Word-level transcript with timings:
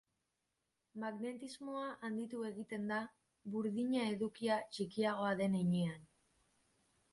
Magnetismoa 1.03 1.83
handitu 2.09 2.39
egiten 2.49 2.89
da 2.93 2.99
burdina-edukia 3.57 4.59
txikiagoa 4.73 5.31
den 5.45 5.63
heinean. 5.63 6.05